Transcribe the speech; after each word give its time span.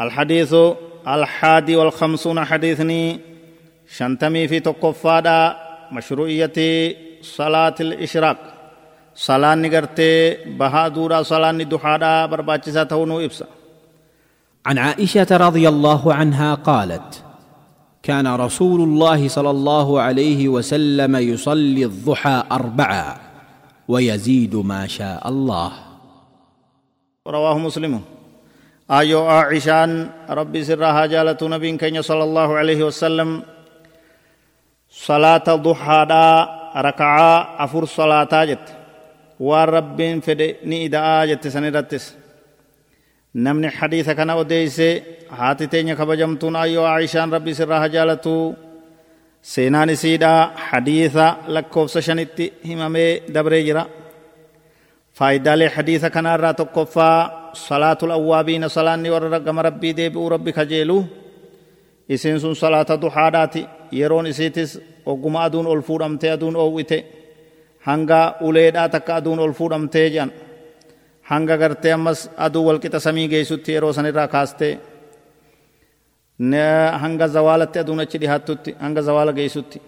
الحديث 0.00 0.54
الحادي 1.08 1.76
والخمسون 1.76 2.44
حديثني 2.44 3.20
شنتمي 3.96 4.48
في 4.48 4.60
تقفادا 4.60 5.56
مشروعية 5.92 6.58
صلاة 7.22 7.74
الإشراق. 7.80 8.36
صلاة 9.14 9.54
نقرتي 9.54 10.34
بهادورا 10.58 11.22
صلاة 11.22 11.52
ندحادا 11.52 12.26
برباچسا 12.26 12.82
تونو 12.82 13.20
إبسا. 13.20 13.46
عن 14.66 14.78
عائشة 14.78 15.26
رضي 15.30 15.68
الله 15.68 16.14
عنها 16.14 16.54
قالت 16.54 17.22
كان 18.02 18.26
رسول 18.26 18.80
الله 18.80 19.28
صلى 19.28 19.50
الله 19.50 20.00
عليه 20.00 20.48
وسلم 20.48 21.16
يصلي 21.16 21.84
الضحى 21.84 22.42
أربعا 22.52 23.16
ويزيد 23.88 24.56
ما 24.56 24.86
شاء 24.86 25.28
الله. 25.28 25.72
رواه 27.26 27.58
مسلم. 27.58 28.15
آيو 28.90 29.26
عائشان 29.26 30.10
ربي 30.30 30.64
سرها 30.64 31.06
جالة 31.06 31.36
نبي 31.42 31.76
كان 31.76 32.02
صلى 32.02 32.24
الله 32.24 32.56
عليه 32.56 32.84
وسلم 32.84 33.42
صلاة 34.90 35.42
الضحى 35.48 36.06
دا 36.08 36.48
ركعة 36.76 37.64
أفر 37.64 37.84
صلاة 37.84 38.44
جت 38.44 38.66
ورب 39.40 40.20
فد 40.26 40.56
نيدا 40.64 41.24
جت 41.24 41.48
سنرتس 41.48 42.14
نمن 43.34 43.70
حديث 43.70 44.10
كان 44.10 44.30
وديس 44.30 44.80
هاتي 45.30 45.66
تيني 45.66 45.96
خبجمتون 45.96 46.56
آيو 46.56 46.84
عائشان 46.84 47.34
ربي 47.34 47.54
سرها 47.54 47.86
جالة 47.86 48.54
سينان 49.42 49.94
سيدا 49.94 50.50
حديث 50.56 51.16
لكوف 51.48 51.90
سشنتي 51.90 52.52
همامي 52.64 53.18
دبري 53.18 53.62
جرا 53.62 53.86
فايدالي 55.12 55.68
حديث 55.68 56.04
كان 56.04 56.26
را 56.26 56.52
تقفا 56.52 57.45
صلاة 57.56 57.98
الأوابين 58.02 58.68
صلاة 58.68 59.10
ور 59.10 59.38
كما 59.38 59.62
ربي 59.62 59.92
ديبئو 59.92 60.28
ربي 60.28 60.52
خجيلو 60.52 61.04
isiin 62.08 62.38
sun 62.40 62.54
salaata 62.54 62.94
duhaadhaati 63.02 63.66
yeroon 63.92 64.26
isiitis 64.30 64.70
ogguma 65.10 65.40
aduun 65.46 65.66
ol 65.66 65.80
fuudhamtee 65.82 66.30
aduun 66.36 66.56
oowwite 66.56 66.98
hanga 67.88 68.20
uleedhaa 68.46 68.88
takka 68.94 69.16
aduun 69.18 69.38
ol 69.44 69.52
fuudhamtee 69.58 70.10
jedhan 70.14 70.30
hanga 71.30 71.56
gartee 71.62 71.92
ammas 71.96 72.20
aduu 72.46 72.62
walqixa 72.68 73.00
samii 73.06 73.28
geessutti 73.32 73.70
yeroo 73.74 73.92
sanirraa 73.92 74.28
kaastee 74.34 74.72
hanga 77.02 77.26
zawaalatti 77.28 77.78
aduun 77.82 78.00
achi 78.04 78.18
dhihaattutti 78.22 78.70
hanga 78.84 79.02
zawaala 79.02 79.32
geessutti 79.38 79.78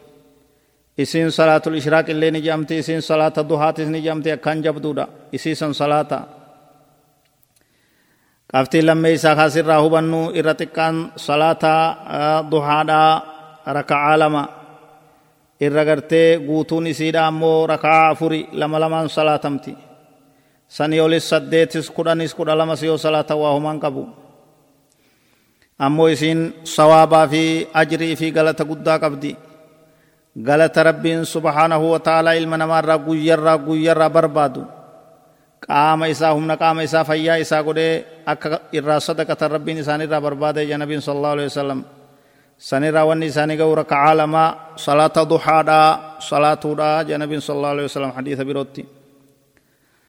isiin 1.02 1.30
salaatul 1.38 1.74
ishraaq 1.80 2.08
illee 2.14 2.30
ni 2.30 2.40
jedhamti 2.46 2.78
isiin 2.82 3.02
salaata 3.02 3.48
duhaatis 3.50 3.88
ni 3.88 4.02
jedhamti 4.02 4.30
akkaan 4.36 4.62
jabduudha 4.64 5.04
isiisan 5.32 5.74
salaata 5.74 6.18
qabxiin 8.52 8.86
lammee 8.88 9.12
isaa 9.18 9.34
kaasirraa 9.40 9.80
hubannu 9.84 10.20
irra 10.38 10.54
xiqqaan 10.60 10.96
salaata 11.26 11.72
duhaadhaa 12.50 13.12
raka'aa 13.78 14.16
lama 14.22 14.42
irra 15.66 15.82
gartee 15.88 16.28
guutuun 16.48 16.86
isiidha 16.92 17.20
ammoo 17.30 17.66
raka'aa 17.72 18.06
afuri 18.12 18.40
lama 18.60 18.76
lamaan 18.82 19.08
salaatamti 19.16 19.72
sanii 20.76 21.00
olis 21.06 21.24
saddeetis 21.32 21.86
kudhanis 21.96 22.32
kudha 22.38 22.54
lamas 22.60 22.80
yoo 22.88 22.96
salaata 23.04 23.34
waa 23.42 23.52
humaan 23.56 23.78
qabu 23.84 24.02
ammoo 25.86 26.08
isiin 26.14 26.40
sawaabaa 26.76 27.26
fi 27.32 27.42
ajrii 27.80 28.16
fi 28.20 28.26
galata 28.36 28.64
guddaa 28.70 28.98
qabdi 29.04 29.32
galata 30.48 30.80
rabbiin 30.88 31.22
subhaanahu 31.34 31.86
wa 31.92 32.00
ta'aalaa 32.06 32.32
ilma 32.40 32.56
namaarraa 32.62 32.98
guyyarraa 33.06 33.58
guyyarraa 33.66 34.10
barbaadu 34.16 34.62
qaama 35.68 36.04
isaa 36.08 36.32
humna 36.36 36.56
qaama 36.62 36.80
isaa 36.88 37.04
fayyaa 37.04 37.38
isaa 37.44 37.62
godhee 37.68 37.94
akka 38.32 38.60
irraa 38.78 39.00
sadaqatan 39.08 39.50
rabbiin 39.56 39.78
isaanirraa 39.84 40.20
barbaade 40.26 40.60
ja 40.70 40.76
nabiin 40.82 41.00
sal 41.06 41.16
allahu 41.16 41.34
alehi 41.36 41.48
wasalam 41.52 41.80
sanirraa 42.68 43.04
wanni 43.10 43.26
isaanii 43.32 43.56
ga'u 43.60 43.74
raka'aa 43.82 44.14
lamaa 44.20 44.48
salaata 44.84 45.22
duhaadhaa 45.32 45.88
salaatuudhaa 46.28 47.02
ja 47.10 47.16
nabiin 47.22 47.40
sal 47.46 47.56
allahu 47.56 47.74
alehi 47.76 47.88
wasalam 47.90 48.12
hadiisa 48.18 48.44
birootti 48.48 48.82